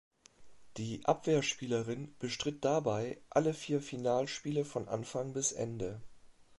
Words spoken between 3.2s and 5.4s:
alle vier Finalspiele von Anfang